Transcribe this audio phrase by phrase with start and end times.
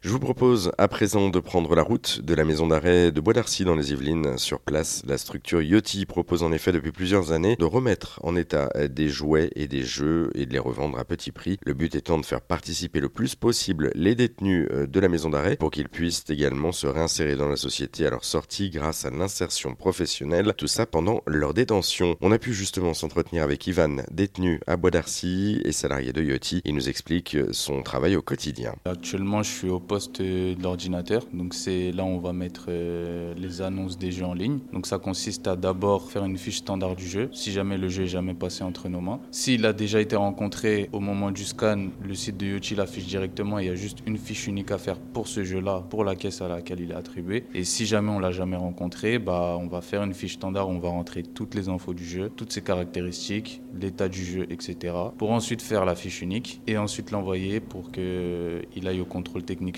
[0.00, 3.32] Je vous propose à présent de prendre la route de la maison d'arrêt de Bois
[3.32, 4.38] d'Arcy dans les Yvelines.
[4.38, 8.68] Sur place, la structure Yoti propose en effet depuis plusieurs années de remettre en état
[8.88, 11.58] des jouets et des jeux et de les revendre à petit prix.
[11.66, 15.30] Le but étant de faire participer le plus possible les détenus euh, de la maison
[15.30, 19.10] d'arrêt pour qu'ils puissent également se réinsérer dans la société à leur sortie grâce à
[19.10, 20.54] l'insertion professionnelle.
[20.56, 22.14] Tout ça pendant leur détention.
[22.20, 26.62] On a pu justement s'entretenir avec Ivan, détenu à Bois d'Arcy et salarié de Yoti.
[26.64, 28.76] Il nous explique son travail au quotidien.
[28.84, 31.22] Actuellement, je suis au poste d'ordinateur.
[31.32, 34.58] Donc c'est là où on va mettre euh, les annonces des jeux en ligne.
[34.72, 38.04] Donc ça consiste à d'abord faire une fiche standard du jeu, si jamais le jeu
[38.04, 39.20] est jamais passé entre nos mains.
[39.30, 43.58] S'il a déjà été rencontré au moment du scan, le site de Yoti l'affiche directement.
[43.58, 46.42] Il y a juste une fiche unique à faire pour ce jeu-là, pour la caisse
[46.42, 47.44] à laquelle il est attribué.
[47.54, 50.68] Et si jamais on l'a jamais rencontré, bah on va faire une fiche standard.
[50.68, 54.46] Où on va rentrer toutes les infos du jeu, toutes ses caractéristiques, l'état du jeu,
[54.50, 54.94] etc.
[55.16, 59.77] Pour ensuite faire la fiche unique et ensuite l'envoyer pour qu'il aille au contrôle technique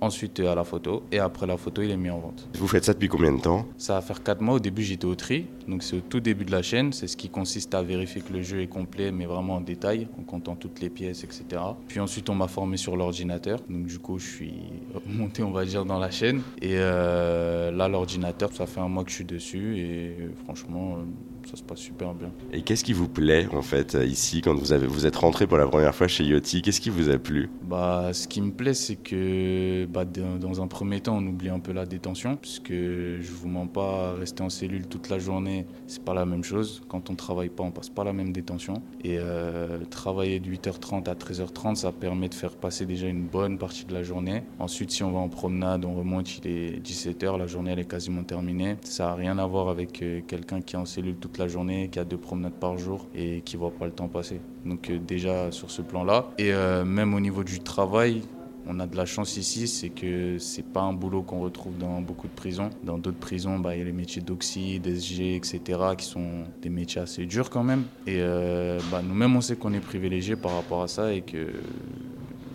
[0.00, 2.48] ensuite à la photo, et après la photo, il est mis en vente.
[2.54, 4.56] Vous faites ça depuis combien de temps Ça va faire 4 mois.
[4.56, 6.92] Au début, j'étais au tri, donc c'est au tout début de la chaîne.
[6.92, 10.08] C'est ce qui consiste à vérifier que le jeu est complet, mais vraiment en détail,
[10.18, 11.62] en comptant toutes les pièces, etc.
[11.88, 14.54] Puis ensuite, on m'a formé sur l'ordinateur, donc du coup, je suis
[15.06, 16.42] monté, on va dire, dans la chaîne.
[16.60, 20.98] Et euh, là, l'ordinateur, ça fait un mois que je suis dessus, et franchement,
[21.48, 22.30] ça se passe super bien.
[22.52, 25.58] Et qu'est-ce qui vous plaît, en fait, ici, quand vous, avez, vous êtes rentré pour
[25.58, 27.50] la première fois chez Yoti Qu'est-ce qui vous a plu?
[27.62, 31.60] Bah, Ce qui me plaît, c'est que bah, dans un premier temps, on oublie un
[31.60, 36.02] peu la détention, puisque je vous mens pas, rester en cellule toute la journée, c'est
[36.02, 36.82] pas la même chose.
[36.88, 38.82] Quand on travaille pas, on passe pas la même détention.
[39.04, 43.58] Et euh, travailler de 8h30 à 13h30, ça permet de faire passer déjà une bonne
[43.58, 44.42] partie de la journée.
[44.58, 47.90] Ensuite, si on va en promenade, on remonte, il est 17h, la journée elle est
[47.90, 48.76] quasiment terminée.
[48.82, 51.88] Ça n'a rien à voir avec euh, quelqu'un qui est en cellule toute la journée,
[51.90, 54.40] qui a deux promenades par jour et qui voit pas le temps passer.
[54.64, 56.30] Donc euh, déjà sur ce plan-là.
[56.38, 56.52] Et
[56.84, 58.22] même au niveau du travail,
[58.66, 62.00] on a de la chance ici, c'est que c'est pas un boulot qu'on retrouve dans
[62.00, 62.70] beaucoup de prisons.
[62.84, 65.60] Dans d'autres prisons, bah, il y a les métiers d'oxy, d'SG, etc.,
[65.98, 67.84] qui sont des métiers assez durs quand même.
[68.06, 71.48] Et euh, bah, nous-mêmes, on sait qu'on est privilégiés par rapport à ça et que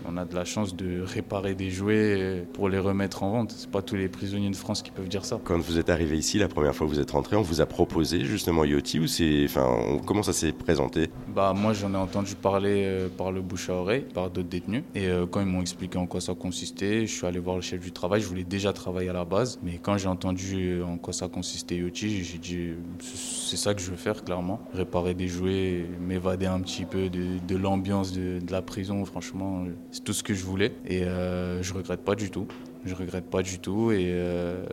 [0.07, 3.53] on a de la chance de réparer des jouets pour les remettre en vente.
[3.57, 5.39] C'est pas tous les prisonniers de France qui peuvent dire ça.
[5.43, 7.65] Quand vous êtes arrivé ici, la première fois que vous êtes rentré, on vous a
[7.65, 11.09] proposé justement Yoti ou c'est, enfin, comment ça s'est présenté?
[11.35, 14.83] Bah moi j'en ai entendu parler euh, par le bouche à oreille, par d'autres détenus.
[14.95, 17.61] Et euh, quand ils m'ont expliqué en quoi ça consistait, je suis allé voir le
[17.61, 18.21] chef du travail.
[18.21, 21.27] Je voulais déjà travailler à la base, mais quand j'ai entendu euh, en quoi ça
[21.27, 22.69] consistait Yoti, j'ai dit
[22.99, 27.55] c'est ça que je veux faire clairement, réparer des jouets, m'évader un petit peu de,
[27.55, 29.03] l'ambiance de, de la prison.
[29.05, 29.65] Franchement,
[29.97, 32.47] c'est tout ce que je voulais et euh, je regrette pas du tout.
[32.87, 34.65] Je regrette pas du tout et euh,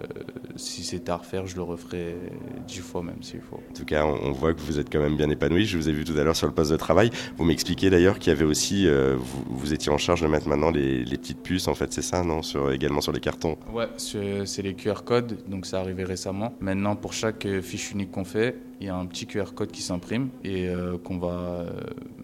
[0.55, 2.15] si c'était à refaire, je le referais
[2.65, 3.57] dix fois même s'il faut.
[3.57, 5.67] En tout cas, on voit que vous êtes quand même bien épanoui.
[5.67, 7.11] Je vous ai vu tout à l'heure sur le poste de travail.
[7.37, 9.17] Vous m'expliquez d'ailleurs qu'il y avait aussi, euh,
[9.49, 12.43] vous, étiez en charge de mettre maintenant les, petites puces, en fait, c'est ça, non
[12.43, 16.55] sur, Également sur les cartons Ouais, c'est les QR codes, donc ça arrivé récemment.
[16.61, 19.83] Maintenant, pour chaque fiche unique qu'on fait, il y a un petit QR code qui
[19.83, 20.69] s'imprime et
[21.03, 21.67] qu'on va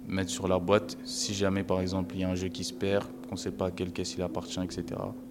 [0.09, 0.99] mettre sur la boîte.
[1.05, 3.53] Si jamais, par exemple, il y a un jeu qui se perd, qu'on ne sait
[3.53, 4.85] pas à quelle caisse il appartient, etc.,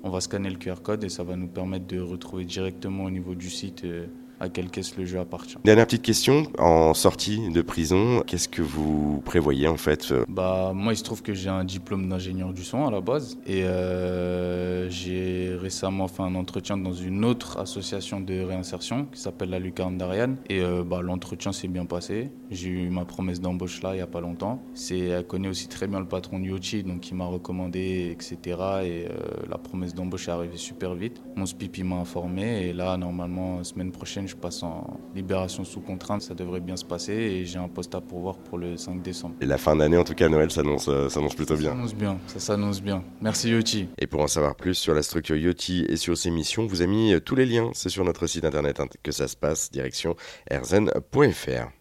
[0.03, 3.09] on va scanner le QR code et ça va nous permettre de retrouver directement au
[3.09, 4.07] niveau du site euh,
[4.39, 5.57] à quelle caisse le jeu appartient.
[5.63, 10.25] Dernière petite question, en sortie de prison, qu'est-ce que vous prévoyez en fait euh?
[10.29, 13.38] Bah moi il se trouve que j'ai un diplôme d'ingénieur du son à la base
[13.45, 19.49] et euh, j'ai récemment fait un entretien dans une autre association de réinsertion qui s'appelle
[19.49, 22.31] la Lucarne d'Ariane et euh, bah, l'entretien s'est bien passé.
[22.49, 24.61] J'ai eu ma promesse d'embauche là il n'y a pas longtemps.
[24.73, 28.57] C'est, elle connaît aussi très bien le patron de Yochi donc il m'a recommandé etc.
[28.83, 29.07] Et
[29.49, 31.22] la promesse d'embauche est arrivée super vite.
[31.35, 36.22] Mon SPIP m'a informé et là normalement semaine prochaine je passe en libération sous contrainte,
[36.22, 39.35] ça devrait bien se passer et j'ai un poste à pourvoir pour le 5 décembre.
[39.41, 41.69] Et la fin d'année, en tout cas, Noël s'annonce, euh, s'annonce plutôt bien.
[41.69, 43.03] Ça s'annonce bien, ça s'annonce bien.
[43.22, 43.90] Merci Yoti.
[43.97, 46.90] Et pour en savoir plus sur la structure Yoti et sur ses missions, vous avez
[46.90, 50.16] mis tous les liens, c'est sur notre site internet hein, que ça se passe, direction
[50.50, 51.72] erzen.fr.